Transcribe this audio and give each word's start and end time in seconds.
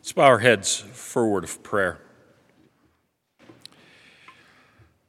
Let's 0.00 0.12
bow 0.12 0.24
our 0.24 0.38
heads 0.38 0.78
for 0.94 1.24
a 1.24 1.28
word 1.28 1.44
of 1.44 1.62
prayer. 1.62 2.00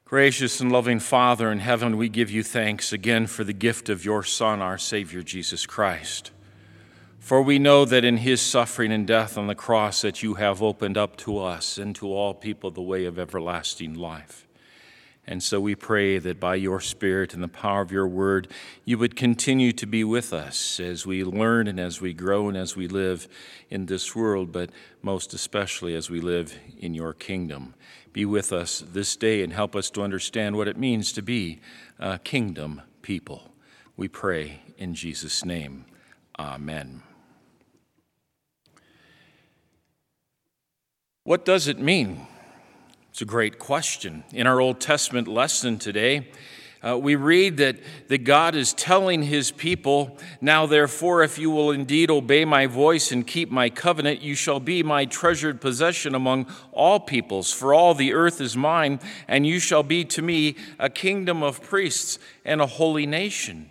Gracious 0.04 0.60
and 0.60 0.70
loving 0.70 1.00
Father 1.00 1.50
in 1.50 1.60
heaven, 1.60 1.96
we 1.96 2.10
give 2.10 2.30
you 2.30 2.44
thanks 2.44 2.92
again 2.92 3.26
for 3.26 3.46
the 3.46 3.54
gift 3.54 3.88
of 3.88 4.04
your 4.04 4.22
Son, 4.22 4.62
our 4.62 4.78
Savior 4.78 5.24
Jesus 5.24 5.66
Christ. 5.66 6.32
For 7.20 7.42
we 7.42 7.58
know 7.58 7.86
that 7.86 8.04
in 8.04 8.18
his 8.18 8.42
suffering 8.42 8.92
and 8.92 9.08
death 9.08 9.38
on 9.38 9.48
the 9.48 9.56
cross 9.56 10.02
that 10.02 10.22
you 10.22 10.34
have 10.34 10.62
opened 10.62 10.98
up 10.98 11.16
to 11.20 11.40
us 11.40 11.78
and 11.78 11.96
to 11.96 12.08
all 12.08 12.34
people 12.34 12.70
the 12.70 12.82
way 12.82 13.06
of 13.06 13.18
everlasting 13.18 13.94
life. 13.94 14.46
And 15.32 15.42
so 15.42 15.62
we 15.62 15.76
pray 15.76 16.18
that 16.18 16.42
by 16.42 16.56
your 16.56 16.82
Spirit 16.82 17.34
and 17.34 17.42
the 17.42 17.48
power 17.48 17.80
of 17.80 17.90
your 17.90 18.06
word, 18.06 18.50
you 18.84 18.98
would 18.98 19.16
continue 19.16 19.72
to 19.72 19.86
be 19.86 20.04
with 20.04 20.34
us 20.34 20.78
as 20.78 21.06
we 21.06 21.24
learn 21.24 21.70
and 21.70 21.80
as 21.80 22.02
we 22.02 22.12
grow 22.12 22.50
and 22.50 22.58
as 22.58 22.76
we 22.76 22.90
live 22.90 23.30
in 23.70 23.86
this 23.86 24.14
world, 24.14 24.52
but 24.52 24.72
most 25.02 25.34
especially 25.34 25.96
as 25.96 26.10
we 26.10 26.20
live 26.20 26.60
in 26.78 26.94
your 26.94 27.14
kingdom. 27.14 27.76
Be 28.12 28.26
with 28.26 28.52
us 28.52 28.84
this 28.86 29.16
day 29.16 29.42
and 29.42 29.54
help 29.54 29.74
us 29.74 29.90
to 29.92 30.02
understand 30.02 30.58
what 30.58 30.68
it 30.68 30.76
means 30.76 31.14
to 31.14 31.22
be 31.22 31.62
a 31.98 32.20
kingdom 32.20 32.82
people. 33.02 33.54
We 33.96 34.10
pray 34.10 34.60
in 34.78 34.96
Jesus' 34.96 35.46
name. 35.46 35.86
Amen. 36.38 37.04
What 41.24 41.46
does 41.46 41.70
it 41.70 41.80
mean 41.80 42.28
it's 43.12 43.22
a 43.22 43.26
great 43.26 43.60
question. 43.60 44.24
In 44.32 44.48
our 44.48 44.62
Old 44.62 44.80
Testament 44.80 45.28
lesson 45.28 45.78
today, 45.78 46.32
uh, 46.82 46.98
we 46.98 47.16
read 47.16 47.58
that, 47.58 47.76
that 48.08 48.20
God 48.20 48.56
is 48.56 48.72
telling 48.72 49.24
his 49.24 49.52
people, 49.52 50.18
Now 50.40 50.66
therefore, 50.66 51.22
if 51.22 51.38
you 51.38 51.52
will 51.52 51.72
indeed 51.72 52.10
obey 52.10 52.46
my 52.46 52.68
voice 52.68 53.12
and 53.12 53.28
keep 53.28 53.52
my 53.52 53.70
covenant, 53.70 54.22
you 54.22 54.34
shall 54.34 54.62
be 54.62 54.82
my 54.82 55.04
treasured 55.04 55.60
possession 55.60 56.16
among 56.16 56.48
all 56.72 57.02
peoples, 57.02 57.52
for 57.52 57.74
all 57.74 57.94
the 57.94 58.14
earth 58.14 58.40
is 58.40 58.56
mine, 58.56 59.02
and 59.28 59.46
you 59.46 59.60
shall 59.60 59.84
be 59.84 60.06
to 60.06 60.22
me 60.22 60.56
a 60.80 60.90
kingdom 60.90 61.44
of 61.44 61.62
priests 61.62 62.18
and 62.46 62.62
a 62.62 62.66
holy 62.66 63.06
nation. 63.06 63.70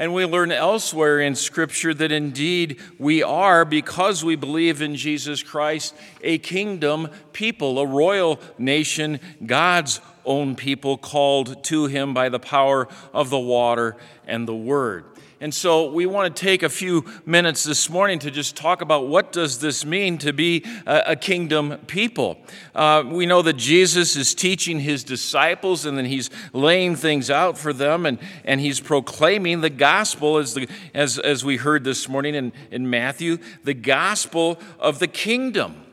And 0.00 0.14
we 0.14 0.24
learn 0.24 0.50
elsewhere 0.50 1.20
in 1.20 1.34
Scripture 1.34 1.92
that 1.92 2.10
indeed 2.10 2.80
we 2.98 3.22
are, 3.22 3.66
because 3.66 4.24
we 4.24 4.34
believe 4.34 4.80
in 4.80 4.96
Jesus 4.96 5.42
Christ, 5.42 5.94
a 6.22 6.38
kingdom 6.38 7.10
people, 7.34 7.78
a 7.78 7.86
royal 7.86 8.40
nation, 8.56 9.20
God's 9.44 10.00
own 10.24 10.56
people 10.56 10.96
called 10.96 11.62
to 11.64 11.84
him 11.84 12.14
by 12.14 12.30
the 12.30 12.38
power 12.38 12.88
of 13.12 13.28
the 13.28 13.38
water 13.38 13.94
and 14.26 14.48
the 14.48 14.56
word. 14.56 15.04
And 15.42 15.54
so 15.54 15.90
we 15.90 16.04
want 16.04 16.36
to 16.36 16.38
take 16.42 16.62
a 16.62 16.68
few 16.68 17.06
minutes 17.24 17.64
this 17.64 17.88
morning 17.88 18.18
to 18.18 18.30
just 18.30 18.56
talk 18.56 18.82
about 18.82 19.08
what 19.08 19.32
does 19.32 19.58
this 19.58 19.86
mean 19.86 20.18
to 20.18 20.34
be 20.34 20.66
a, 20.86 21.16
kingdom 21.16 21.78
people. 21.86 22.36
Uh, 22.74 23.04
we 23.06 23.24
know 23.24 23.40
that 23.40 23.54
Jesus 23.54 24.16
is 24.16 24.34
teaching 24.34 24.80
his 24.80 25.02
disciples 25.02 25.86
and 25.86 25.96
then 25.96 26.04
he's 26.04 26.28
laying 26.52 26.94
things 26.94 27.30
out 27.30 27.56
for 27.56 27.72
them 27.72 28.04
and, 28.04 28.18
and 28.44 28.60
he's 28.60 28.80
proclaiming 28.80 29.62
the 29.62 29.70
gospel 29.70 30.36
as, 30.36 30.52
the, 30.52 30.68
as, 30.92 31.18
as 31.18 31.42
we 31.42 31.56
heard 31.56 31.84
this 31.84 32.06
morning 32.06 32.34
in, 32.34 32.52
in 32.70 32.90
Matthew, 32.90 33.38
the 33.64 33.74
gospel 33.74 34.60
of 34.78 34.98
the 34.98 35.08
kingdom. 35.08 35.86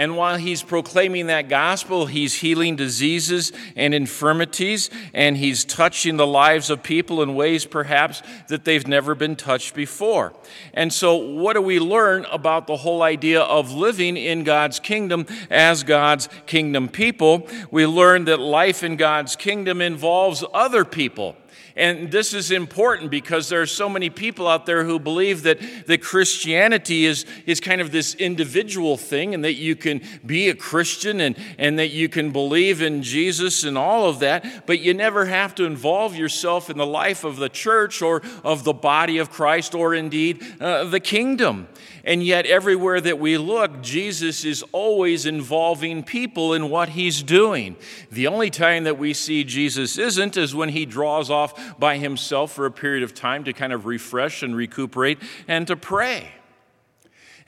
And 0.00 0.16
while 0.16 0.38
he's 0.38 0.62
proclaiming 0.62 1.26
that 1.26 1.50
gospel, 1.50 2.06
he's 2.06 2.32
healing 2.32 2.74
diseases 2.74 3.52
and 3.76 3.92
infirmities, 3.92 4.88
and 5.12 5.36
he's 5.36 5.62
touching 5.62 6.16
the 6.16 6.26
lives 6.26 6.70
of 6.70 6.82
people 6.82 7.22
in 7.22 7.34
ways 7.34 7.66
perhaps 7.66 8.22
that 8.48 8.64
they've 8.64 8.88
never 8.88 9.14
been 9.14 9.36
touched 9.36 9.74
before. 9.74 10.32
And 10.72 10.90
so, 10.90 11.16
what 11.16 11.52
do 11.52 11.60
we 11.60 11.78
learn 11.78 12.24
about 12.32 12.66
the 12.66 12.78
whole 12.78 13.02
idea 13.02 13.42
of 13.42 13.72
living 13.72 14.16
in 14.16 14.42
God's 14.42 14.80
kingdom 14.80 15.26
as 15.50 15.82
God's 15.82 16.30
kingdom 16.46 16.88
people? 16.88 17.46
We 17.70 17.84
learn 17.84 18.24
that 18.24 18.40
life 18.40 18.82
in 18.82 18.96
God's 18.96 19.36
kingdom 19.36 19.82
involves 19.82 20.42
other 20.54 20.86
people. 20.86 21.36
And 21.76 22.10
this 22.10 22.34
is 22.34 22.50
important 22.50 23.10
because 23.10 23.48
there 23.48 23.60
are 23.60 23.66
so 23.66 23.88
many 23.88 24.10
people 24.10 24.48
out 24.48 24.66
there 24.66 24.84
who 24.84 24.98
believe 24.98 25.42
that, 25.44 25.58
that 25.86 26.02
Christianity 26.02 27.04
is, 27.04 27.24
is 27.46 27.60
kind 27.60 27.80
of 27.80 27.92
this 27.92 28.14
individual 28.14 28.96
thing 28.96 29.34
and 29.34 29.44
that 29.44 29.54
you 29.54 29.76
can 29.76 30.02
be 30.24 30.48
a 30.48 30.54
Christian 30.54 31.20
and, 31.20 31.36
and 31.58 31.78
that 31.78 31.88
you 31.88 32.08
can 32.08 32.32
believe 32.32 32.82
in 32.82 33.02
Jesus 33.02 33.64
and 33.64 33.78
all 33.78 34.08
of 34.08 34.20
that, 34.20 34.66
but 34.66 34.80
you 34.80 34.94
never 34.94 35.26
have 35.26 35.54
to 35.56 35.64
involve 35.64 36.16
yourself 36.16 36.70
in 36.70 36.78
the 36.78 36.86
life 36.86 37.24
of 37.24 37.36
the 37.36 37.48
church 37.48 38.02
or 38.02 38.22
of 38.44 38.64
the 38.64 38.72
body 38.72 39.18
of 39.18 39.30
Christ 39.30 39.74
or 39.74 39.94
indeed 39.94 40.44
uh, 40.60 40.84
the 40.84 41.00
kingdom. 41.00 41.68
And 42.02 42.22
yet, 42.22 42.46
everywhere 42.46 43.00
that 43.00 43.18
we 43.18 43.36
look, 43.36 43.82
Jesus 43.82 44.44
is 44.44 44.64
always 44.72 45.26
involving 45.26 46.02
people 46.02 46.54
in 46.54 46.70
what 46.70 46.90
he's 46.90 47.22
doing. 47.22 47.76
The 48.10 48.26
only 48.26 48.48
time 48.48 48.84
that 48.84 48.98
we 48.98 49.12
see 49.12 49.44
Jesus 49.44 49.98
isn't 49.98 50.36
is 50.36 50.54
when 50.54 50.70
he 50.70 50.86
draws 50.86 51.28
off 51.28 51.59
by 51.78 51.98
himself 51.98 52.52
for 52.52 52.66
a 52.66 52.70
period 52.70 53.02
of 53.02 53.14
time 53.14 53.44
to 53.44 53.52
kind 53.52 53.72
of 53.72 53.86
refresh 53.86 54.42
and 54.42 54.56
recuperate 54.56 55.18
and 55.48 55.66
to 55.66 55.76
pray. 55.76 56.32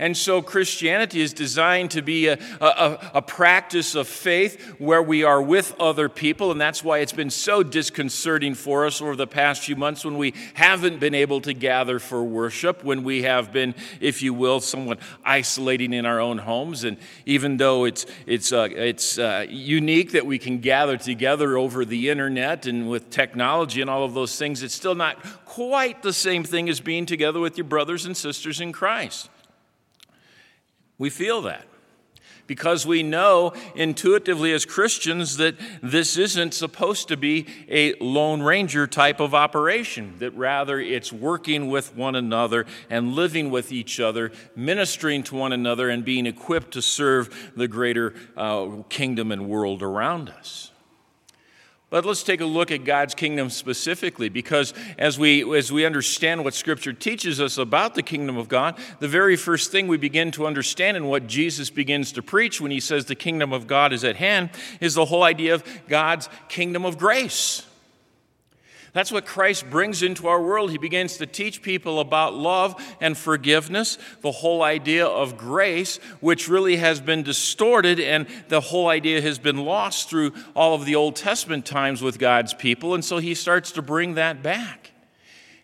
And 0.03 0.17
so 0.17 0.43
Christianity 0.43 1.21
is 1.21 1.33
designed 1.33 1.93
to 1.93 2.03
be 2.03 2.27
a, 2.27 2.37
a, 2.61 3.11
a, 3.15 3.23
practice 3.23 3.95
of 3.95 4.09
faith 4.09 4.61
where 4.81 5.01
we 5.01 5.23
are 5.23 5.41
with 5.41 5.77
other 5.79 6.09
people. 6.09 6.51
And 6.51 6.61
that's 6.61 6.83
why 6.83 6.99
it's 6.99 7.13
been 7.13 7.31
so 7.31 7.63
disconcerting 7.63 8.55
for 8.55 8.85
us 8.85 9.01
over 9.01 9.15
the 9.15 9.29
past 9.29 9.63
few 9.63 9.77
months 9.77 10.05
when 10.05 10.19
we 10.19 10.35
haven't 10.55 10.99
been 10.99 11.15
able 11.15 11.41
to 11.43 11.55
gather 11.55 12.01
for 12.01 12.25
worship, 12.25 12.83
when 12.83 13.05
we 13.05 13.23
have 13.23 13.53
been, 13.53 13.77
if 14.01 14.23
you 14.23 14.35
will, 14.35 14.59
somewhat 14.59 14.99
isolating 15.25 15.93
in 15.93 16.05
our 16.05 16.19
own 16.19 16.39
homes. 16.39 16.83
And 16.83 16.97
even 17.25 17.59
though 17.59 17.85
it's, 17.85 18.05
it's, 18.27 18.51
uh, 18.53 18.71
it's 18.73 19.21
uh, 19.21 19.47
unique 19.49 20.11
that 20.13 20.27
we 20.27 20.37
can 20.37 20.59
gather 20.59 20.97
together 20.97 21.57
over 21.57 21.85
the 21.85 22.11
internet 22.11 22.67
and 22.67 22.91
with 22.91 23.09
technology 23.11 23.81
and 23.81 23.89
all 23.89 24.05
of 24.05 24.15
those 24.15 24.37
things, 24.37 24.65
it's 24.65 24.75
still 24.75 24.97
not 24.97 25.23
quite 25.45 26.03
the 26.03 26.13
same 26.13 26.43
thing 26.43 26.69
as 26.69 26.81
being 26.81 27.07
together 27.07 27.39
with 27.39 27.57
your 27.57 27.69
brothers 27.69 28.05
and 28.05 28.17
sisters 28.17 28.61
in 28.61 28.73
Christ. 28.73 29.29
We 31.03 31.11
feel 31.11 31.43
that 31.43 31.67
because 32.47 32.87
we 32.87 33.03
know 33.03 33.55
intuitively 33.75 34.53
as 34.53 34.65
Christians 34.65 35.39
that 35.39 35.57
this 35.83 36.17
isn't 36.17 36.55
supposed 36.55 37.09
to 37.09 37.17
be 37.17 37.49
a 37.69 37.95
Lone 37.95 38.41
Ranger 38.41 38.87
type 38.87 39.19
of 39.19 39.35
operation, 39.35 40.15
that 40.21 40.31
rather 40.37 40.79
it's 40.79 41.13
working 41.13 41.69
with 41.71 41.97
one 41.97 42.15
another 42.15 42.67
and 42.89 43.17
living 43.17 43.51
with 43.51 43.73
each 43.73 43.99
other, 43.99 44.31
ministering 44.55 45.25
to 45.25 45.35
one 45.35 45.53
another, 45.53 45.91
and 45.91 46.05
being 46.05 46.27
equipped 46.27 46.71
to 46.75 46.83
serve 46.83 47.53
the 47.57 47.67
greater 47.67 48.15
uh, 48.37 48.69
kingdom 48.89 49.33
and 49.33 49.49
world 49.49 49.83
around 49.83 50.31
us. 50.31 50.72
But 51.93 52.07
let's 52.07 52.23
take 52.23 52.41
a 52.41 52.47
look 52.47 52.71
at 52.71 52.87
God's 52.87 53.15
kingdom 53.15 53.51
specifically, 53.51 54.31
because 54.31 54.73
as 54.97 55.19
we, 55.19 55.55
as 55.55 55.71
we 55.71 55.85
understand 55.85 56.43
what 56.43 56.55
Scripture 56.55 56.95
teaches 56.95 57.39
us 57.39 57.59
about 57.59 57.95
the 57.95 58.03
kingdom 58.03 58.39
of 58.39 58.49
God, 58.49 58.79
the 59.01 59.09
very 59.09 59.37
first 59.37 59.71
thing 59.71 59.89
we 59.89 59.99
begin 59.99 60.31
to 60.31 60.47
understand 60.47 60.97
and 60.97 61.11
what 61.11 61.27
Jesus 61.27 61.69
begins 61.69 62.11
to 62.13 62.23
preach 62.23 62.63
when 62.63 62.71
he 62.71 62.81
says 62.81 63.05
the 63.05 63.15
kingdom 63.15 63.53
of 63.53 63.67
God 63.67 63.93
is 63.93 64.05
at 64.05 64.17
hand 64.17 64.49
is 64.81 64.95
the 64.95 65.05
whole 65.05 65.23
idea 65.23 65.53
of 65.53 65.63
God's 65.87 66.31
kingdom 66.49 66.87
of 66.87 66.97
grace. 66.97 67.67
That's 68.93 69.11
what 69.11 69.25
Christ 69.25 69.71
brings 69.71 70.03
into 70.03 70.29
our 70.29 70.41
world. 70.41 70.71
He 70.71 70.79
begins 70.79 71.17
to 71.17 71.27
teach 71.27 71.63
people 71.63 71.99
about 71.99 72.35
love 72.35 72.75
and 73.01 73.17
forgiveness, 73.17 73.97
the 74.21 74.33
whole 74.33 74.63
idea 74.63 75.07
of 75.07 75.39
grace, 75.39 75.97
which 76.21 76.47
really 76.47 76.77
has 76.77 77.01
been 77.01 77.23
distorted, 77.23 77.99
and 77.99 78.27
the 78.49 78.61
whole 78.61 78.89
idea 78.89 79.23
has 79.23 79.39
been 79.39 79.65
lost 79.65 80.11
through 80.11 80.33
all 80.55 80.75
of 80.75 80.85
the 80.85 80.95
Old 80.95 81.17
Testament 81.17 81.65
times 81.65 82.03
with 82.03 82.19
God's 82.19 82.53
people. 82.53 82.95
And 82.95 83.05
so 83.05 83.17
he 83.17 83.35
starts 83.35 83.73
to 83.73 83.83
bring 83.83 84.15
that 84.15 84.43
back. 84.43 84.92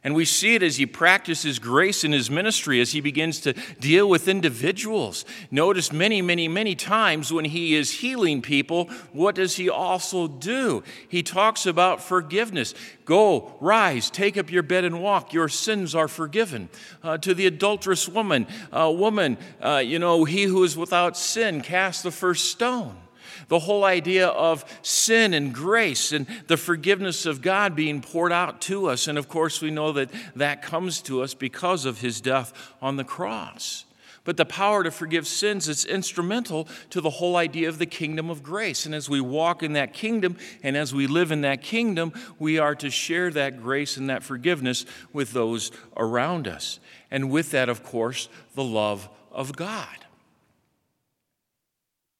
And 0.08 0.14
we 0.14 0.24
see 0.24 0.54
it 0.54 0.62
as 0.62 0.78
he 0.78 0.86
practices 0.86 1.58
grace 1.58 2.02
in 2.02 2.12
his 2.12 2.30
ministry, 2.30 2.80
as 2.80 2.92
he 2.92 3.02
begins 3.02 3.40
to 3.40 3.52
deal 3.78 4.08
with 4.08 4.26
individuals. 4.26 5.26
Notice 5.50 5.92
many, 5.92 6.22
many, 6.22 6.48
many 6.48 6.74
times 6.74 7.30
when 7.30 7.44
he 7.44 7.74
is 7.74 7.90
healing 7.90 8.40
people, 8.40 8.86
what 9.12 9.34
does 9.34 9.56
he 9.56 9.68
also 9.68 10.26
do? 10.26 10.82
He 11.10 11.22
talks 11.22 11.66
about 11.66 12.02
forgiveness. 12.02 12.74
Go, 13.04 13.54
rise, 13.60 14.08
take 14.08 14.38
up 14.38 14.50
your 14.50 14.62
bed 14.62 14.84
and 14.84 15.02
walk. 15.02 15.34
Your 15.34 15.50
sins 15.50 15.94
are 15.94 16.08
forgiven. 16.08 16.70
Uh, 17.02 17.18
to 17.18 17.34
the 17.34 17.46
adulterous 17.46 18.08
woman, 18.08 18.46
uh, 18.72 18.90
woman, 18.90 19.36
uh, 19.60 19.82
you 19.84 19.98
know, 19.98 20.24
he 20.24 20.44
who 20.44 20.64
is 20.64 20.74
without 20.74 21.18
sin, 21.18 21.60
cast 21.60 22.02
the 22.02 22.10
first 22.10 22.46
stone 22.46 22.96
the 23.46 23.60
whole 23.60 23.84
idea 23.84 24.28
of 24.28 24.64
sin 24.82 25.32
and 25.32 25.54
grace 25.54 26.12
and 26.12 26.26
the 26.48 26.56
forgiveness 26.56 27.26
of 27.26 27.42
God 27.42 27.76
being 27.76 28.00
poured 28.00 28.32
out 28.32 28.60
to 28.62 28.86
us. 28.86 29.06
And 29.06 29.16
of 29.16 29.28
course, 29.28 29.60
we 29.60 29.70
know 29.70 29.92
that 29.92 30.10
that 30.36 30.62
comes 30.62 31.00
to 31.02 31.22
us 31.22 31.34
because 31.34 31.84
of 31.84 32.00
his 32.00 32.20
death 32.20 32.52
on 32.82 32.96
the 32.96 33.04
cross. 33.04 33.84
But 34.28 34.36
the 34.36 34.44
power 34.44 34.84
to 34.84 34.90
forgive 34.90 35.26
sins 35.26 35.70
is 35.70 35.86
instrumental 35.86 36.68
to 36.90 37.00
the 37.00 37.08
whole 37.08 37.36
idea 37.36 37.66
of 37.66 37.78
the 37.78 37.86
kingdom 37.86 38.28
of 38.28 38.42
grace. 38.42 38.84
And 38.84 38.94
as 38.94 39.08
we 39.08 39.22
walk 39.22 39.62
in 39.62 39.72
that 39.72 39.94
kingdom 39.94 40.36
and 40.62 40.76
as 40.76 40.94
we 40.94 41.06
live 41.06 41.32
in 41.32 41.40
that 41.40 41.62
kingdom, 41.62 42.12
we 42.38 42.58
are 42.58 42.74
to 42.74 42.90
share 42.90 43.30
that 43.30 43.62
grace 43.62 43.96
and 43.96 44.10
that 44.10 44.22
forgiveness 44.22 44.84
with 45.14 45.32
those 45.32 45.72
around 45.96 46.46
us. 46.46 46.78
And 47.10 47.30
with 47.30 47.52
that, 47.52 47.70
of 47.70 47.82
course, 47.82 48.28
the 48.54 48.62
love 48.62 49.08
of 49.32 49.56
God. 49.56 50.04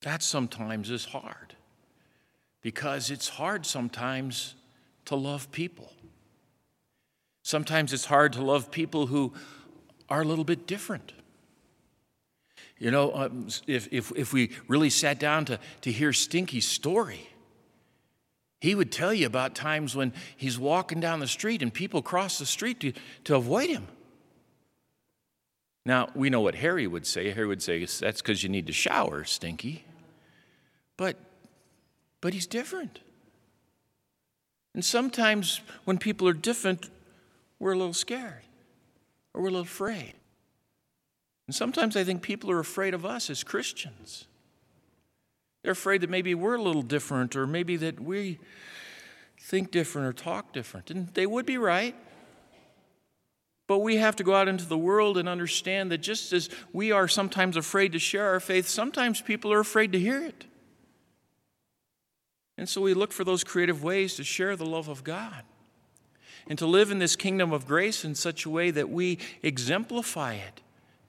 That 0.03 0.23
sometimes 0.23 0.91
is 0.91 1.07
hard 1.07 1.55
because 2.61 3.11
it's 3.11 3.29
hard 3.29 3.67
sometimes 3.67 4.55
to 5.07 5.17
love 5.17 5.51
people. 5.51 5.93
Sometimes 7.43 7.93
it's 7.93 8.05
hard 8.05 8.33
to 8.35 8.43
love 8.43 8.71
people 8.71 9.07
who 9.07 9.33
are 10.09 10.23
a 10.23 10.25
little 10.25 10.45
bit 10.45 10.67
different. 10.67 11.13
You 12.79 12.91
know, 12.91 13.13
um, 13.15 13.49
if, 13.67 13.89
if, 13.91 14.13
if 14.15 14.33
we 14.33 14.51
really 14.69 14.91
sat 14.91 15.19
down 15.19 15.45
to, 15.47 15.59
to 15.81 15.91
hear 15.91 16.13
Stinky's 16.13 16.69
story, 16.69 17.29
he 18.61 18.75
would 18.75 18.93
tell 18.93 19.13
you 19.13 19.27
about 19.27 19.55
times 19.55 19.97
when 19.97 20.13
he's 20.37 20.59
walking 20.59 21.01
down 21.01 21.21
the 21.21 21.27
street 21.27 21.63
and 21.63 21.73
people 21.73 22.03
cross 22.03 22.39
the 22.39 22.47
street 22.47 22.81
to, 22.81 22.93
to 23.25 23.35
avoid 23.35 23.69
him. 23.69 23.89
Now, 25.85 26.11
we 26.15 26.29
know 26.29 26.41
what 26.41 26.55
Harry 26.57 26.87
would 26.87 27.07
say. 27.07 27.31
Harry 27.31 27.47
would 27.47 27.63
say, 27.63 27.85
That's 27.85 28.21
because 28.21 28.43
you 28.43 28.49
need 28.49 28.67
to 28.67 28.73
shower, 28.73 29.25
Stinky. 29.25 29.85
But, 30.99 31.17
but 32.21 32.35
he's 32.35 32.47
different. 32.47 32.99
And 34.75 34.85
sometimes 34.85 35.63
when 35.87 35.97
people 35.97 36.29
are 36.29 36.35
different, 36.35 36.91
we're 37.59 37.73
a 37.73 37.79
little 37.79 37.95
scared 37.95 38.43
or 39.33 39.41
we're 39.41 39.49
a 39.49 39.53
little 39.53 39.65
afraid. 39.65 40.13
And 41.47 41.55
sometimes 41.55 41.97
I 41.97 42.05
think 42.05 42.21
people 42.21 42.51
are 42.51 42.59
afraid 42.59 42.93
of 42.93 43.07
us 43.07 43.31
as 43.31 43.43
Christians. 43.43 44.27
They're 45.63 45.73
afraid 45.73 46.03
that 46.03 46.11
maybe 46.11 46.35
we're 46.35 46.57
a 46.57 46.63
little 46.63 46.83
different 46.83 47.35
or 47.35 47.47
maybe 47.47 47.77
that 47.77 47.99
we 47.99 48.39
think 49.41 49.71
different 49.71 50.09
or 50.09 50.13
talk 50.13 50.53
different. 50.53 50.91
And 50.91 51.09
they 51.15 51.27
would 51.27 51.47
be 51.47 51.59
right. 51.59 51.95
But 53.67 53.79
we 53.79 53.97
have 53.97 54.17
to 54.17 54.25
go 54.25 54.35
out 54.35 54.49
into 54.49 54.65
the 54.65 54.79
world 54.79 55.19
and 55.19 55.29
understand 55.29 55.91
that 55.93 55.99
just 55.99 56.33
as 56.33 56.49
we 56.73 56.91
are 56.91 57.07
sometimes 57.07 57.57
afraid 57.57 57.93
to 57.93 57.99
share 57.99 58.29
our 58.29 58.41
faith, 58.41 58.67
sometimes 58.67 59.21
people 59.21 59.53
are 59.53 59.61
afraid 59.61 59.93
to 59.93 59.99
hear 59.99 60.25
it. 60.25 60.45
And 62.59 62.69
so 62.69 62.81
we 62.81 62.93
look 62.93 63.13
for 63.13 63.23
those 63.23 63.45
creative 63.45 63.85
ways 63.85 64.17
to 64.17 64.25
share 64.25 64.57
the 64.57 64.67
love 64.67 64.89
of 64.89 65.05
God 65.05 65.45
and 66.49 66.59
to 66.59 66.67
live 66.67 66.91
in 66.91 66.99
this 66.99 67.15
kingdom 67.15 67.53
of 67.53 67.67
grace 67.67 68.05
in 68.05 68.17
such 68.17 68.45
a 68.45 68.51
way 68.51 68.73
that 68.73 68.91
we 68.91 69.19
exemplify 69.43 70.35
it 70.35 70.61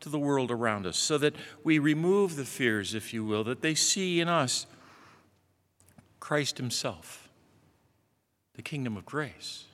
to 0.01 0.09
the 0.09 0.19
world 0.19 0.51
around 0.51 0.85
us, 0.85 0.97
so 0.97 1.17
that 1.17 1.35
we 1.61 1.77
remove 1.77 2.37
the 2.37 2.45
fears, 2.45 2.93
if 2.93 3.13
you 3.13 3.25
will, 3.25 3.43
that 3.43 3.61
they 3.61 3.75
see 3.75 4.21
in 4.21 4.29
us 4.29 4.65
Christ 6.21 6.57
Himself, 6.57 7.27
the 8.53 8.61
kingdom 8.61 8.95
of 8.95 9.05
grace. 9.05 9.65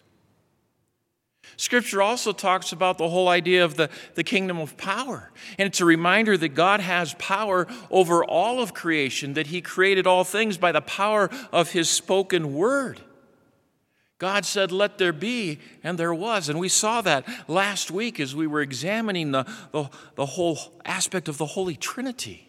Scripture 1.57 2.01
also 2.01 2.31
talks 2.31 2.71
about 2.71 2.97
the 2.97 3.09
whole 3.09 3.30
idea 3.30 3.63
of 3.63 3.75
the, 3.75 3.89
the 4.15 4.24
kingdom 4.24 4.59
of 4.59 4.75
power. 4.77 5.31
And 5.57 5.68
it's 5.68 5.81
a 5.81 5.86
reminder 5.86 6.38
that 6.38 6.50
God 6.50 6.80
has 6.81 7.13
power 7.15 7.68
over 7.89 8.25
all 8.25 8.62
of 8.62 8.74
creation, 8.74 9.33
that 9.33 9.47
He 9.47 9.62
created 9.62 10.06
all 10.06 10.24
things 10.24 10.57
by 10.57 10.71
the 10.71 10.81
power 10.81 11.30
of 11.51 11.71
His 11.71 11.89
spoken 11.89 12.53
word. 12.53 13.01
God 14.18 14.45
said, 14.45 14.71
Let 14.71 14.97
there 14.97 15.13
be, 15.13 15.59
and 15.83 15.97
there 15.97 16.13
was. 16.13 16.50
And 16.50 16.59
we 16.59 16.69
saw 16.69 17.01
that 17.01 17.25
last 17.47 17.92
week 17.92 18.19
as 18.19 18.36
we 18.36 18.47
were 18.47 18.62
examining 18.62 19.31
the, 19.31 19.44
the, 19.71 19.89
the, 20.15 20.25
whole 20.25 20.57
aspect 20.86 21.27
of 21.27 21.38
the 21.38 21.45
Holy 21.45 21.75
Trinity. 21.75 22.44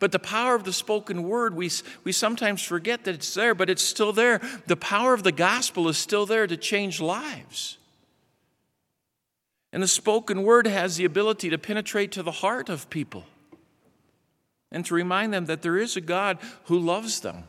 But 0.00 0.12
the 0.12 0.18
power 0.18 0.54
of 0.56 0.64
the 0.64 0.72
spoken 0.72 1.22
word, 1.24 1.54
we, 1.54 1.70
we 2.02 2.10
sometimes 2.10 2.62
forget 2.62 3.04
that 3.04 3.14
it's 3.14 3.34
there, 3.34 3.54
but 3.54 3.70
it's 3.70 3.82
still 3.82 4.12
there. 4.12 4.40
The 4.66 4.76
power 4.76 5.14
of 5.14 5.22
the 5.22 5.30
gospel 5.30 5.88
is 5.88 5.98
still 5.98 6.26
there 6.26 6.46
to 6.46 6.56
change 6.56 7.00
lives. 7.00 7.76
And 9.72 9.82
the 9.82 9.88
spoken 9.88 10.42
word 10.42 10.66
has 10.66 10.96
the 10.96 11.04
ability 11.04 11.50
to 11.50 11.58
penetrate 11.58 12.10
to 12.12 12.22
the 12.22 12.32
heart 12.32 12.68
of 12.68 12.90
people 12.90 13.24
and 14.72 14.84
to 14.86 14.94
remind 14.94 15.32
them 15.32 15.44
that 15.46 15.62
there 15.62 15.76
is 15.76 15.96
a 15.96 16.00
God 16.00 16.38
who 16.64 16.78
loves 16.78 17.20
them 17.20 17.44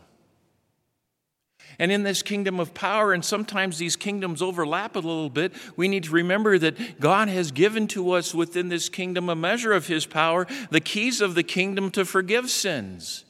and 1.82 1.92
in 1.92 2.04
this 2.04 2.22
kingdom 2.22 2.60
of 2.60 2.76
power, 2.76 3.12
and 3.12 3.26
sometimes 3.26 3.80
these 3.80 3.96
kingdoms 3.96 4.40
overlap 4.40 4.96
a 4.96 5.00
little 5.00 5.32
bit, 5.32 5.52
we 5.76 5.88
need 5.88 6.04
to 6.04 6.12
remember 6.12 6.60
that 6.60 7.00
God 7.00 7.28
has 7.28 7.52
given 7.52 7.88
to 7.88 8.12
us 8.12 8.36
within 8.36 8.70
this 8.70 8.88
kingdom 8.88 9.30
a 9.30 9.36
measure 9.36 9.74
of 9.74 9.88
his 9.88 10.06
power, 10.06 10.46
the 10.70 10.80
keys 10.80 11.22
of 11.22 11.34
the 11.34 11.42
kingdom 11.42 11.90
to 11.92 12.06
forgive 12.06 12.52
sins. 12.52 13.26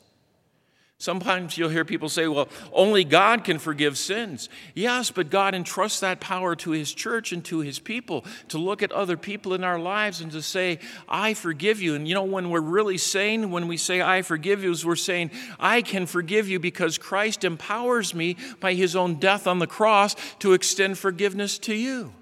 Sometimes 1.01 1.57
you'll 1.57 1.69
hear 1.69 1.83
people 1.83 2.09
say, 2.09 2.27
well, 2.27 2.48
only 2.71 3.03
God 3.03 3.44
can 3.44 3.57
forgive 3.57 3.98
sins. 3.98 4.50
Yes, 4.75 5.09
but 5.09 5.31
God 5.31 5.56
entrusts 5.56 6.00
that 6.01 6.19
power 6.19 6.56
to 6.57 6.69
His 6.69 6.94
church 6.94 7.31
and 7.31 7.44
to 7.45 7.62
His 7.62 7.80
people 7.80 8.24
to 8.50 8.59
look 8.59 8.83
at 8.83 8.92
other 8.92 9.18
people 9.18 9.56
in 9.56 9.63
our 9.63 9.80
lives 9.80 10.21
and 10.21 10.31
to 10.31 10.44
say, 10.44 10.77
I 11.09 11.33
forgive 11.33 11.81
you. 11.81 11.95
And 11.95 12.07
you 12.07 12.13
know, 12.13 12.24
when 12.24 12.51
we're 12.51 12.62
really 12.62 13.00
saying, 13.00 13.50
when 13.50 13.68
we 13.68 13.77
say, 13.77 14.00
I 14.00 14.21
forgive 14.21 14.63
you, 14.63 14.69
is 14.69 14.86
we're 14.86 14.95
saying, 14.95 15.31
I 15.59 15.81
can 15.81 16.06
forgive 16.06 16.48
you 16.48 16.59
because 16.59 17.00
Christ 17.00 17.44
empowers 17.44 18.13
me 18.13 18.38
by 18.59 18.75
His 18.75 18.95
own 18.95 19.15
death 19.15 19.48
on 19.48 19.57
the 19.57 19.65
cross 19.65 20.15
to 20.38 20.53
extend 20.53 21.00
forgiveness 21.00 21.57
to 21.59 21.74
you. 21.74 22.13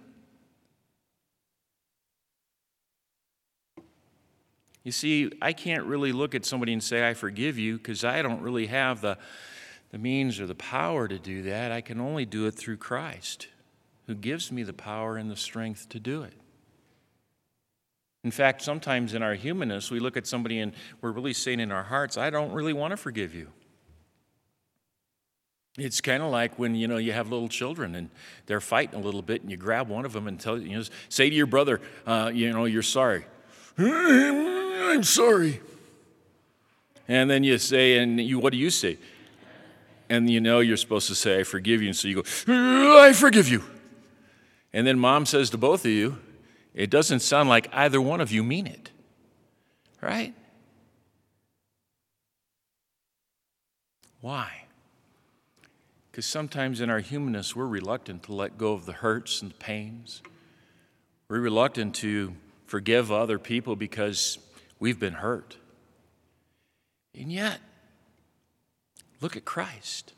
You 4.89 4.93
see, 4.93 5.31
I 5.39 5.53
can't 5.53 5.85
really 5.85 6.11
look 6.11 6.33
at 6.33 6.45
somebody 6.45 6.73
and 6.73 6.83
say, 6.83 7.07
I 7.07 7.13
forgive 7.13 7.59
you, 7.59 7.77
because 7.77 8.03
I 8.03 8.23
don't 8.23 8.41
really 8.41 8.65
have 8.65 9.01
the, 9.01 9.19
the 9.91 9.99
means 9.99 10.39
or 10.39 10.47
the 10.47 10.55
power 10.55 11.07
to 11.07 11.19
do 11.19 11.43
that. 11.43 11.71
I 11.71 11.79
can 11.79 12.01
only 12.01 12.25
do 12.25 12.47
it 12.47 12.55
through 12.55 12.77
Christ, 12.77 13.49
who 14.07 14.15
gives 14.15 14.51
me 14.51 14.63
the 14.63 14.73
power 14.73 15.15
and 15.15 15.29
the 15.29 15.35
strength 15.35 15.89
to 15.89 15.99
do 15.99 16.23
it. 16.23 16.33
In 18.23 18.31
fact, 18.31 18.63
sometimes 18.63 19.13
in 19.13 19.21
our 19.21 19.35
humanness, 19.35 19.91
we 19.91 19.99
look 19.99 20.17
at 20.17 20.25
somebody 20.25 20.57
and 20.57 20.73
we're 21.01 21.11
really 21.11 21.33
saying 21.33 21.59
in 21.59 21.71
our 21.71 21.83
hearts, 21.83 22.17
I 22.17 22.31
don't 22.31 22.51
really 22.51 22.73
want 22.73 22.89
to 22.89 22.97
forgive 22.97 23.35
you. 23.35 23.49
It's 25.77 26.01
kind 26.01 26.23
of 26.23 26.31
like 26.31 26.57
when 26.57 26.73
you 26.73 26.87
know 26.87 26.97
you 26.97 27.11
have 27.11 27.29
little 27.29 27.47
children 27.47 27.93
and 27.93 28.09
they're 28.47 28.59
fighting 28.59 28.99
a 28.99 29.03
little 29.03 29.21
bit, 29.21 29.43
and 29.43 29.51
you 29.51 29.57
grab 29.57 29.87
one 29.87 30.03
of 30.03 30.13
them 30.13 30.27
and 30.27 30.39
tell 30.39 30.57
you 30.57 30.79
know, 30.79 30.83
say 31.09 31.29
to 31.29 31.35
your 31.35 31.45
brother, 31.45 31.79
uh, 32.07 32.31
you 32.33 32.51
know, 32.51 32.65
you're 32.65 32.81
sorry. 32.81 33.27
I'm 33.81 34.38
sorry. 35.03 35.61
And 37.07 37.29
then 37.29 37.43
you 37.43 37.57
say, 37.57 37.97
and 37.97 38.19
you, 38.19 38.39
what 38.39 38.53
do 38.53 38.57
you 38.57 38.69
say? 38.69 38.97
And 40.09 40.29
you 40.29 40.39
know 40.39 40.59
you're 40.59 40.77
supposed 40.77 41.07
to 41.07 41.15
say, 41.15 41.39
I 41.39 41.43
forgive 41.43 41.81
you. 41.81 41.87
And 41.87 41.95
so 41.95 42.07
you 42.07 42.21
go, 42.21 42.99
I 42.99 43.13
forgive 43.13 43.47
you. 43.47 43.63
And 44.73 44.85
then 44.85 44.99
mom 44.99 45.25
says 45.25 45.49
to 45.51 45.57
both 45.57 45.85
of 45.85 45.91
you, 45.91 46.17
it 46.73 46.89
doesn't 46.89 47.21
sound 47.21 47.49
like 47.49 47.67
either 47.73 47.99
one 47.99 48.21
of 48.21 48.31
you 48.31 48.43
mean 48.43 48.67
it. 48.67 48.91
Right? 50.01 50.33
Why? 54.21 54.65
Because 56.11 56.25
sometimes 56.25 56.81
in 56.81 56.89
our 56.89 56.99
humanness, 56.99 57.55
we're 57.55 57.67
reluctant 57.67 58.23
to 58.23 58.33
let 58.33 58.57
go 58.57 58.73
of 58.73 58.85
the 58.85 58.93
hurts 58.93 59.41
and 59.41 59.51
the 59.51 59.55
pains. 59.55 60.21
We're 61.27 61.39
reluctant 61.39 61.95
to 61.95 62.33
forgive 62.65 63.11
other 63.11 63.39
people 63.39 63.75
because 63.75 64.37
we've 64.79 64.99
been 64.99 65.13
hurt. 65.13 65.57
And 67.13 67.31
yet, 67.31 67.59
look 69.21 69.35
at 69.35 69.45
Christ. 69.45 70.13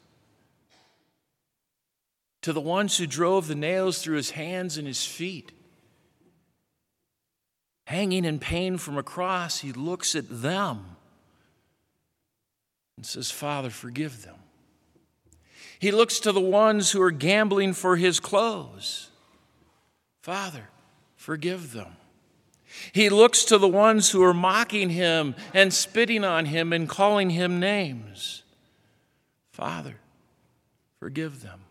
To 2.44 2.54
the 2.54 2.62
ones 2.62 2.98
who 2.98 3.06
drove 3.06 3.48
the 3.48 3.56
nails 3.56 4.02
through 4.02 4.18
his 4.18 4.32
hands 4.32 4.78
and 4.78 4.88
his 4.88 5.06
feet, 5.06 5.52
hanging 7.86 8.26
in 8.26 8.40
pain 8.40 8.78
from 8.78 8.98
a 8.98 9.04
cross, 9.04 9.60
he 9.60 9.72
looks 9.72 10.16
at 10.16 10.26
them 10.30 10.96
and 12.98 13.06
says, 13.06 13.32
Father, 13.32 13.70
forgive 13.70 14.24
them. 14.24 14.36
He 15.80 15.92
looks 15.92 16.20
to 16.20 16.32
the 16.32 16.40
ones 16.40 16.92
who 16.92 17.02
are 17.02 17.12
gambling 17.12 17.74
for 17.74 17.96
his 17.96 18.20
clothes. 18.20 19.10
Father, 20.22 20.70
forgive 21.16 21.74
them. 21.74 21.96
He 22.92 23.10
looks 23.10 23.44
to 23.46 23.58
the 23.58 23.68
ones 23.68 24.12
who 24.12 24.24
are 24.24 24.34
mocking 24.34 24.90
him 24.90 25.36
and 25.54 25.74
spitting 25.74 26.24
on 26.24 26.46
him 26.46 26.74
and 26.74 26.88
calling 26.88 27.32
him 27.32 27.60
names. 27.60 28.44
Father, 29.52 29.96
forgive 31.00 31.42
them. 31.42 31.62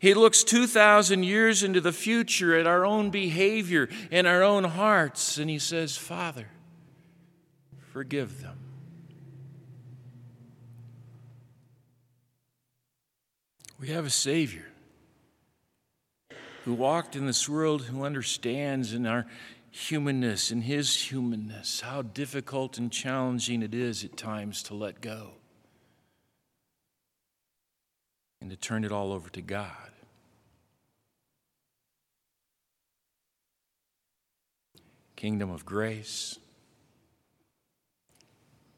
He 0.00 0.14
looks 0.14 0.42
2,000 0.42 1.22
years 1.22 1.62
into 1.62 1.80
the 1.80 1.92
future 1.92 2.58
at 2.58 2.66
our 2.66 2.84
own 2.84 3.10
behavior 3.10 3.88
and 4.10 4.26
our 4.26 4.42
own 4.42 4.64
hearts, 4.64 5.38
and 5.38 5.48
he 5.48 5.58
says, 5.58 5.96
Father, 5.96 6.48
forgive 7.92 8.42
them. 8.42 8.58
We 13.78 13.88
have 13.88 14.06
a 14.06 14.10
Savior 14.10 14.66
who 16.64 16.72
walked 16.72 17.16
in 17.16 17.26
this 17.26 17.48
world, 17.48 17.82
who 17.82 18.04
understands 18.04 18.92
in 18.92 19.06
our 19.06 19.26
humanness, 19.72 20.50
in 20.52 20.60
his 20.60 20.94
humanness, 20.94 21.80
how 21.80 22.02
difficult 22.02 22.76
and 22.76 22.92
challenging 22.92 23.62
it 23.62 23.74
is 23.74 24.04
at 24.04 24.16
times 24.16 24.62
to 24.62 24.74
let 24.74 25.00
go 25.00 25.32
and 28.40 28.50
to 28.50 28.56
turn 28.56 28.84
it 28.84 28.92
all 28.92 29.12
over 29.12 29.30
to 29.30 29.40
God. 29.40 29.70
Kingdom 35.16 35.50
of 35.50 35.64
grace, 35.64 36.38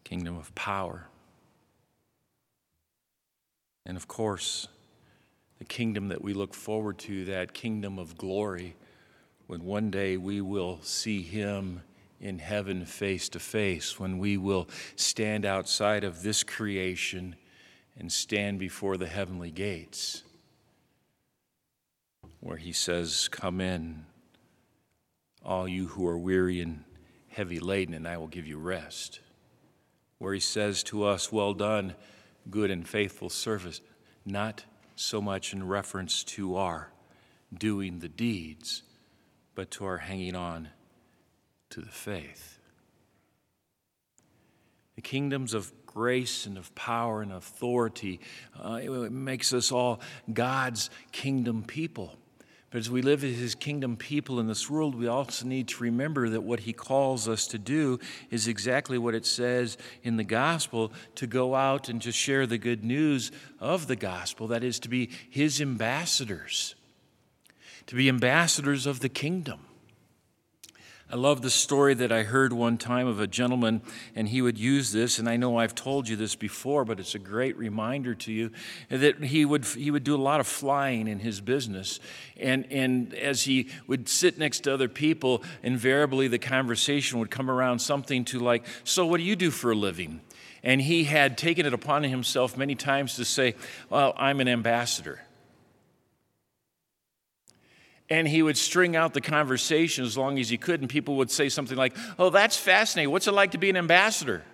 kingdom 0.04 0.36
of 0.36 0.54
power. 0.54 1.08
And 3.84 3.96
of 3.96 4.06
course, 4.06 4.68
the 5.58 5.64
kingdom 5.64 6.08
that 6.08 6.22
we 6.22 6.34
look 6.34 6.54
forward 6.54 6.98
to, 6.98 7.24
that 7.24 7.52
kingdom 7.52 7.98
of 7.98 8.16
glory, 8.16 8.76
when 9.46 9.64
one 9.64 9.90
day 9.90 10.16
we 10.16 10.40
will 10.40 10.80
see 10.82 11.22
Him 11.22 11.82
in 12.20 12.38
heaven 12.38 12.84
face 12.84 13.28
to 13.30 13.38
face, 13.38 13.98
when 13.98 14.18
we 14.18 14.36
will 14.36 14.68
stand 14.96 15.44
outside 15.44 16.04
of 16.04 16.22
this 16.22 16.42
creation 16.42 17.36
and 17.98 18.10
stand 18.10 18.58
before 18.58 18.96
the 18.96 19.06
heavenly 19.06 19.50
gates, 19.50 20.22
where 22.40 22.56
He 22.56 22.72
says, 22.72 23.28
Come 23.28 23.60
in, 23.60 24.06
all 25.44 25.68
you 25.68 25.88
who 25.88 26.06
are 26.06 26.18
weary 26.18 26.60
and 26.60 26.84
heavy 27.28 27.60
laden, 27.60 27.94
and 27.94 28.08
I 28.08 28.16
will 28.16 28.28
give 28.28 28.46
you 28.46 28.58
rest. 28.58 29.20
Where 30.18 30.32
He 30.32 30.40
says 30.40 30.82
to 30.84 31.04
us, 31.04 31.30
Well 31.30 31.52
done, 31.52 31.94
good 32.50 32.70
and 32.70 32.88
faithful 32.88 33.28
service, 33.28 33.80
not 34.24 34.64
so 34.96 35.20
much 35.20 35.52
in 35.52 35.66
reference 35.66 36.24
to 36.24 36.56
our 36.56 36.90
doing 37.52 37.98
the 37.98 38.08
deeds, 38.08 38.82
but 39.54 39.70
to 39.72 39.84
our 39.84 39.98
hanging 39.98 40.34
on 40.34 40.68
to 41.70 41.80
the 41.80 41.90
faith. 41.90 42.58
The 44.96 45.02
kingdoms 45.02 45.54
of 45.54 45.72
grace 45.86 46.46
and 46.46 46.56
of 46.58 46.74
power 46.74 47.22
and 47.22 47.32
authority, 47.32 48.20
uh, 48.60 48.80
it 48.82 49.12
makes 49.12 49.52
us 49.52 49.72
all 49.72 50.00
God's 50.32 50.90
kingdom 51.12 51.64
people. 51.64 52.16
But 52.74 52.80
as 52.80 52.90
we 52.90 53.02
live 53.02 53.22
as 53.22 53.38
his 53.38 53.54
kingdom 53.54 53.96
people 53.96 54.40
in 54.40 54.48
this 54.48 54.68
world, 54.68 54.96
we 54.96 55.06
also 55.06 55.46
need 55.46 55.68
to 55.68 55.84
remember 55.84 56.28
that 56.30 56.40
what 56.40 56.58
he 56.58 56.72
calls 56.72 57.28
us 57.28 57.46
to 57.48 57.58
do 57.58 58.00
is 58.32 58.48
exactly 58.48 58.98
what 58.98 59.14
it 59.14 59.24
says 59.24 59.78
in 60.02 60.16
the 60.16 60.24
gospel 60.24 60.92
to 61.14 61.28
go 61.28 61.54
out 61.54 61.88
and 61.88 62.02
to 62.02 62.10
share 62.10 62.48
the 62.48 62.58
good 62.58 62.82
news 62.82 63.30
of 63.60 63.86
the 63.86 63.94
gospel. 63.94 64.48
That 64.48 64.64
is, 64.64 64.80
to 64.80 64.88
be 64.88 65.10
his 65.30 65.60
ambassadors, 65.60 66.74
to 67.86 67.94
be 67.94 68.08
ambassadors 68.08 68.86
of 68.86 69.00
the 69.00 69.08
kingdom. 69.08 69.60
I 71.10 71.16
love 71.16 71.42
the 71.42 71.50
story 71.50 71.92
that 71.94 72.10
I 72.10 72.22
heard 72.22 72.52
one 72.52 72.78
time 72.78 73.06
of 73.06 73.20
a 73.20 73.26
gentleman, 73.26 73.82
and 74.16 74.26
he 74.26 74.40
would 74.40 74.58
use 74.58 74.90
this, 74.90 75.18
and 75.18 75.28
I 75.28 75.36
know 75.36 75.58
I've 75.58 75.74
told 75.74 76.08
you 76.08 76.16
this 76.16 76.34
before, 76.34 76.84
but 76.84 76.98
it's 76.98 77.14
a 77.14 77.18
great 77.18 77.56
reminder 77.58 78.14
to 78.14 78.32
you 78.32 78.50
that 78.88 79.22
he 79.22 79.44
would, 79.44 79.66
he 79.66 79.90
would 79.90 80.02
do 80.02 80.16
a 80.16 80.16
lot 80.16 80.40
of 80.40 80.46
flying 80.46 81.06
in 81.06 81.18
his 81.18 81.42
business. 81.42 82.00
And, 82.38 82.66
and 82.72 83.12
as 83.14 83.42
he 83.42 83.68
would 83.86 84.08
sit 84.08 84.38
next 84.38 84.60
to 84.60 84.72
other 84.72 84.88
people, 84.88 85.42
invariably 85.62 86.26
the 86.26 86.38
conversation 86.38 87.18
would 87.18 87.30
come 87.30 87.50
around 87.50 87.80
something 87.80 88.24
to 88.26 88.40
like, 88.40 88.66
So, 88.82 89.04
what 89.06 89.18
do 89.18 89.24
you 89.24 89.36
do 89.36 89.50
for 89.50 89.72
a 89.72 89.76
living? 89.76 90.22
And 90.62 90.80
he 90.80 91.04
had 91.04 91.36
taken 91.36 91.66
it 91.66 91.74
upon 91.74 92.04
himself 92.04 92.56
many 92.56 92.74
times 92.74 93.16
to 93.16 93.26
say, 93.26 93.54
Well, 93.90 94.14
I'm 94.16 94.40
an 94.40 94.48
ambassador 94.48 95.20
and 98.10 98.28
he 98.28 98.42
would 98.42 98.56
string 98.56 98.96
out 98.96 99.14
the 99.14 99.20
conversation 99.20 100.04
as 100.04 100.16
long 100.16 100.38
as 100.38 100.48
he 100.48 100.58
could, 100.58 100.80
and 100.80 100.90
people 100.90 101.16
would 101.16 101.30
say 101.30 101.48
something 101.48 101.76
like, 101.76 101.96
Oh, 102.18 102.30
that's 102.30 102.56
fascinating. 102.56 103.10
What's 103.10 103.26
it 103.26 103.32
like 103.32 103.52
to 103.52 103.58
be 103.58 103.70
an 103.70 103.76
ambassador? 103.76 104.44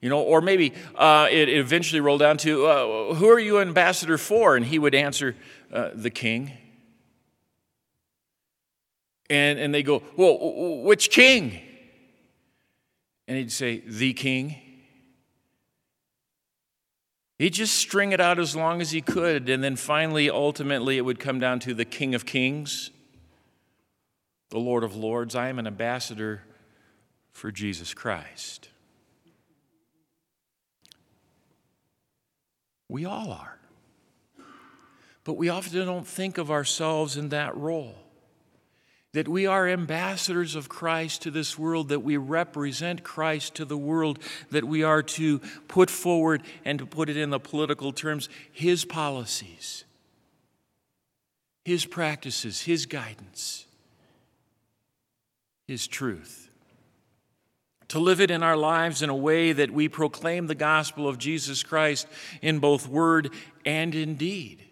You 0.00 0.08
know, 0.08 0.20
or 0.20 0.40
maybe 0.40 0.74
uh, 0.94 1.28
it, 1.30 1.48
eventually 1.48 2.00
rolled 2.00 2.20
down 2.20 2.38
to, 2.38 2.66
uh, 2.66 3.14
Who 3.14 3.28
are 3.28 3.38
you 3.38 3.60
ambassador 3.60 4.16
for? 4.16 4.56
And 4.56 4.64
he 4.64 4.78
would 4.78 4.94
answer, 4.94 5.36
uh, 5.72 5.90
The 5.94 6.10
king. 6.10 6.52
And, 9.30 9.58
and 9.58 9.74
they 9.74 9.82
go, 9.82 10.02
Well, 10.16 10.82
which 10.82 11.10
king? 11.10 11.60
And 13.26 13.36
he'd 13.36 13.52
say, 13.52 13.82
The 13.86 14.14
king. 14.14 14.56
He'd 17.38 17.54
just 17.54 17.76
string 17.76 18.10
it 18.10 18.20
out 18.20 18.40
as 18.40 18.56
long 18.56 18.80
as 18.80 18.90
he 18.90 19.00
could, 19.00 19.48
and 19.48 19.62
then 19.62 19.76
finally, 19.76 20.28
ultimately, 20.28 20.96
it 20.96 21.02
would 21.02 21.20
come 21.20 21.38
down 21.38 21.60
to 21.60 21.72
the 21.72 21.84
King 21.84 22.14
of 22.16 22.26
Kings, 22.26 22.90
the 24.50 24.58
Lord 24.58 24.82
of 24.82 24.96
Lords. 24.96 25.36
I 25.36 25.48
am 25.48 25.60
an 25.60 25.66
ambassador 25.66 26.42
for 27.30 27.52
Jesus 27.52 27.94
Christ. 27.94 28.70
We 32.88 33.04
all 33.04 33.30
are. 33.30 33.58
But 35.22 35.34
we 35.34 35.48
often 35.48 35.86
don't 35.86 36.06
think 36.06 36.38
of 36.38 36.50
ourselves 36.50 37.16
in 37.16 37.28
that 37.28 37.56
role 37.56 38.07
that 39.12 39.28
we 39.28 39.46
are 39.46 39.66
ambassadors 39.66 40.54
of 40.54 40.68
Christ 40.68 41.22
to 41.22 41.30
this 41.30 41.58
world, 41.58 41.88
that 41.88 42.00
we 42.00 42.16
represent 42.16 43.02
Christ 43.02 43.54
to 43.54 43.64
the 43.64 43.76
world, 43.76 44.18
that 44.50 44.64
we 44.64 44.82
are 44.82 45.02
to 45.02 45.38
put 45.66 45.88
forward 45.88 46.42
and 46.64 46.78
to 46.78 46.86
put 46.86 47.08
it 47.08 47.16
in 47.16 47.30
the 47.30 47.40
political 47.40 47.92
terms, 47.92 48.28
His 48.52 48.84
policies, 48.84 49.84
His 51.64 51.86
practices, 51.86 52.62
His 52.62 52.84
guidance, 52.84 53.66
His 55.66 55.86
truth. 55.86 56.50
To 57.88 57.98
live 57.98 58.20
it 58.20 58.30
in 58.30 58.42
our 58.42 58.56
lives 58.56 59.00
in 59.00 59.08
a 59.08 59.16
way 59.16 59.52
that 59.52 59.70
we 59.70 59.88
proclaim 59.88 60.46
the 60.46 60.54
gospel 60.54 61.08
of 61.08 61.16
Jesus 61.16 61.62
Christ 61.62 62.06
in 62.42 62.58
both 62.58 62.86
word 62.86 63.32
and 63.64 63.94
in 63.94 64.16
deed 64.16 64.67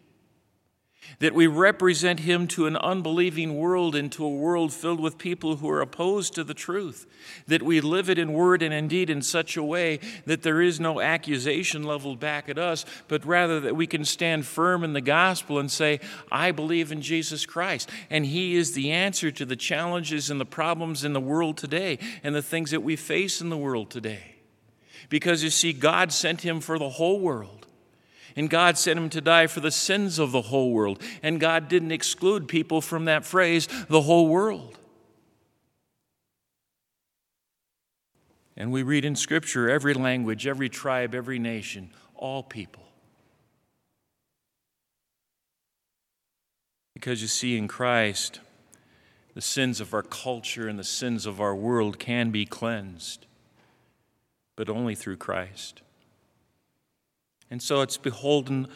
that 1.18 1.34
we 1.34 1.46
represent 1.46 2.20
him 2.20 2.46
to 2.46 2.66
an 2.66 2.76
unbelieving 2.76 3.56
world 3.56 3.94
and 3.94 4.12
to 4.12 4.24
a 4.24 4.30
world 4.30 4.72
filled 4.72 5.00
with 5.00 5.16
people 5.16 5.56
who 5.56 5.70
are 5.70 5.80
opposed 5.80 6.34
to 6.34 6.44
the 6.44 6.54
truth, 6.54 7.06
that 7.46 7.62
we 7.62 7.80
live 7.80 8.10
it 8.10 8.18
in 8.18 8.32
word 8.32 8.62
and 8.62 8.74
in 8.74 8.86
deed 8.88 9.08
in 9.08 9.22
such 9.22 9.56
a 9.56 9.62
way 9.62 9.98
that 10.26 10.42
there 10.42 10.60
is 10.60 10.78
no 10.78 11.00
accusation 11.00 11.82
leveled 11.82 12.20
back 12.20 12.48
at 12.48 12.58
us, 12.58 12.84
but 13.08 13.24
rather 13.24 13.60
that 13.60 13.74
we 13.74 13.86
can 13.86 14.04
stand 14.04 14.44
firm 14.46 14.84
in 14.84 14.92
the 14.92 15.00
gospel 15.00 15.58
and 15.58 15.70
say, 15.70 16.00
I 16.30 16.52
believe 16.52 16.92
in 16.92 17.00
Jesus 17.00 17.46
Christ. 17.46 17.88
And 18.10 18.26
he 18.26 18.56
is 18.56 18.72
the 18.72 18.90
answer 18.90 19.30
to 19.30 19.44
the 19.44 19.56
challenges 19.56 20.30
and 20.30 20.40
the 20.40 20.44
problems 20.44 21.04
in 21.04 21.14
the 21.14 21.20
world 21.20 21.56
today 21.56 21.98
and 22.22 22.34
the 22.34 22.42
things 22.42 22.70
that 22.72 22.82
we 22.82 22.96
face 22.96 23.40
in 23.40 23.48
the 23.48 23.56
world 23.56 23.90
today. 23.90 24.36
Because 25.08 25.42
you 25.42 25.50
see, 25.50 25.72
God 25.72 26.12
sent 26.12 26.42
him 26.42 26.60
for 26.60 26.78
the 26.78 26.90
whole 26.90 27.20
world. 27.20 27.66
And 28.36 28.50
God 28.50 28.76
sent 28.76 28.98
him 28.98 29.08
to 29.10 29.22
die 29.22 29.46
for 29.46 29.60
the 29.60 29.70
sins 29.70 30.18
of 30.18 30.30
the 30.30 30.42
whole 30.42 30.70
world. 30.70 31.02
And 31.22 31.40
God 31.40 31.68
didn't 31.68 31.92
exclude 31.92 32.48
people 32.48 32.82
from 32.82 33.06
that 33.06 33.24
phrase, 33.24 33.66
the 33.88 34.02
whole 34.02 34.28
world. 34.28 34.76
And 38.58 38.70
we 38.70 38.82
read 38.82 39.04
in 39.04 39.16
Scripture 39.16 39.70
every 39.70 39.94
language, 39.94 40.46
every 40.46 40.68
tribe, 40.68 41.14
every 41.14 41.38
nation, 41.38 41.90
all 42.14 42.42
people. 42.42 42.82
Because 46.94 47.20
you 47.20 47.28
see, 47.28 47.56
in 47.56 47.68
Christ, 47.68 48.40
the 49.34 49.42
sins 49.42 49.80
of 49.80 49.92
our 49.92 50.02
culture 50.02 50.66
and 50.66 50.78
the 50.78 50.84
sins 50.84 51.26
of 51.26 51.40
our 51.40 51.54
world 51.54 51.98
can 51.98 52.30
be 52.30 52.46
cleansed, 52.46 53.26
but 54.56 54.70
only 54.70 54.94
through 54.94 55.18
Christ. 55.18 55.82
And 57.50 57.62
so 57.62 57.80
it's 57.80 57.96
beholden 57.96 58.68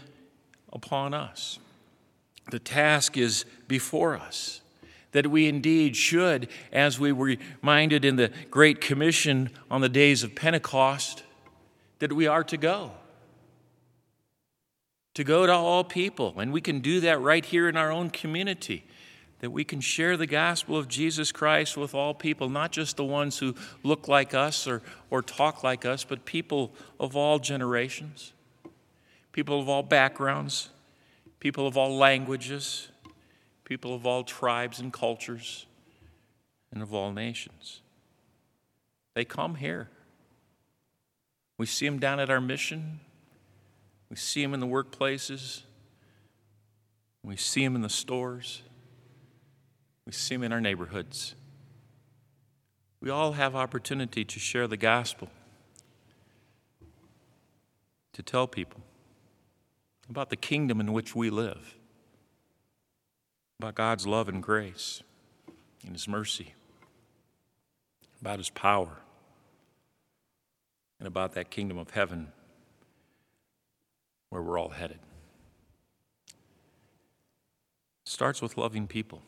upon 0.72 1.14
us. 1.14 1.58
The 2.50 2.58
task 2.58 3.16
is 3.16 3.44
before 3.68 4.16
us 4.16 4.60
that 5.12 5.26
we 5.26 5.48
indeed 5.48 5.96
should, 5.96 6.48
as 6.72 7.00
we 7.00 7.12
were 7.12 7.36
reminded 7.62 8.04
in 8.04 8.16
the 8.16 8.30
Great 8.50 8.80
Commission 8.80 9.50
on 9.70 9.80
the 9.80 9.88
days 9.88 10.22
of 10.22 10.34
Pentecost, 10.34 11.24
that 11.98 12.12
we 12.12 12.26
are 12.26 12.44
to 12.44 12.56
go. 12.56 12.92
To 15.14 15.24
go 15.24 15.46
to 15.46 15.52
all 15.52 15.82
people. 15.84 16.38
And 16.38 16.52
we 16.52 16.60
can 16.60 16.80
do 16.80 17.00
that 17.00 17.20
right 17.20 17.44
here 17.44 17.68
in 17.68 17.76
our 17.76 17.90
own 17.90 18.10
community. 18.10 18.84
That 19.40 19.50
we 19.50 19.64
can 19.64 19.80
share 19.80 20.16
the 20.16 20.26
gospel 20.26 20.76
of 20.76 20.86
Jesus 20.86 21.32
Christ 21.32 21.76
with 21.76 21.94
all 21.94 22.14
people, 22.14 22.48
not 22.48 22.70
just 22.70 22.96
the 22.96 23.04
ones 23.04 23.38
who 23.38 23.54
look 23.82 24.06
like 24.06 24.32
us 24.32 24.66
or, 24.68 24.82
or 25.10 25.22
talk 25.22 25.64
like 25.64 25.84
us, 25.84 26.04
but 26.04 26.24
people 26.24 26.72
of 27.00 27.16
all 27.16 27.38
generations 27.38 28.32
people 29.32 29.60
of 29.60 29.68
all 29.68 29.82
backgrounds, 29.82 30.70
people 31.38 31.66
of 31.66 31.76
all 31.76 31.96
languages, 31.96 32.88
people 33.64 33.94
of 33.94 34.06
all 34.06 34.24
tribes 34.24 34.80
and 34.80 34.92
cultures, 34.92 35.66
and 36.72 36.82
of 36.82 36.94
all 36.94 37.12
nations. 37.12 37.80
They 39.14 39.24
come 39.24 39.56
here. 39.56 39.88
We 41.58 41.66
see 41.66 41.86
them 41.86 41.98
down 41.98 42.20
at 42.20 42.30
our 42.30 42.40
mission. 42.40 43.00
We 44.08 44.16
see 44.16 44.42
them 44.42 44.54
in 44.54 44.60
the 44.60 44.66
workplaces. 44.66 45.62
We 47.22 47.36
see 47.36 47.64
them 47.64 47.76
in 47.76 47.82
the 47.82 47.88
stores. 47.88 48.62
We 50.06 50.12
see 50.12 50.34
them 50.34 50.42
in 50.44 50.52
our 50.52 50.60
neighborhoods. 50.60 51.34
We 53.00 53.10
all 53.10 53.32
have 53.32 53.54
opportunity 53.54 54.24
to 54.24 54.38
share 54.38 54.66
the 54.66 54.76
gospel, 54.76 55.28
to 58.12 58.22
tell 58.22 58.46
people 58.46 58.80
about 60.10 60.28
the 60.28 60.36
kingdom 60.36 60.80
in 60.80 60.92
which 60.92 61.14
we 61.16 61.30
live, 61.30 61.76
about 63.58 63.76
God's 63.76 64.06
love 64.06 64.28
and 64.28 64.42
grace 64.42 65.02
and 65.84 65.92
His 65.92 66.08
mercy, 66.08 66.54
about 68.20 68.38
His 68.38 68.50
power. 68.50 68.98
and 71.00 71.06
about 71.06 71.32
that 71.34 71.50
kingdom 71.50 71.78
of 71.78 71.90
heaven 71.90 72.28
where 74.28 74.42
we're 74.42 74.58
all 74.60 74.68
headed. 74.68 74.98
It 78.04 78.08
starts 78.08 78.40
with 78.42 78.56
loving 78.56 78.86
people, 78.86 79.22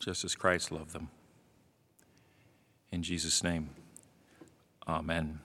just 0.00 0.24
as 0.24 0.34
Christ 0.34 0.72
loved 0.72 0.92
them. 0.92 1.10
In 2.90 3.02
Jesus' 3.02 3.44
name, 3.44 3.68
amen. 4.88 5.40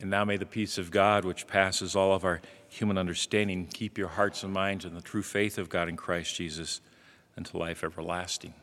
And 0.00 0.10
now 0.10 0.24
may 0.24 0.36
the 0.36 0.46
peace 0.46 0.78
of 0.78 0.90
God, 0.90 1.24
which 1.24 1.46
passes 1.46 1.96
all 1.96 2.14
of 2.14 2.24
our 2.24 2.40
human 2.68 2.98
understanding, 2.98 3.66
keep 3.66 3.96
your 3.96 4.08
hearts 4.08 4.42
and 4.42 4.52
minds 4.52 4.84
in 4.84 4.94
the 4.94 5.00
true 5.00 5.22
faith 5.22 5.56
of 5.58 5.68
God 5.68 5.88
in 5.88 5.96
Christ 5.96 6.34
Jesus 6.34 6.80
unto 7.36 7.56
life 7.58 7.82
everlasting. 7.82 8.54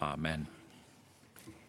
Amen. 0.00 0.46